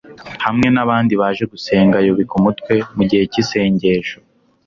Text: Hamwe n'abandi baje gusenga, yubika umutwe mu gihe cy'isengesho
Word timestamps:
Hamwe 0.45 0.67
n'abandi 0.75 1.13
baje 1.21 1.43
gusenga, 1.53 1.97
yubika 2.05 2.33
umutwe 2.39 2.73
mu 2.95 3.03
gihe 3.09 3.23
cy'isengesho 3.31 4.17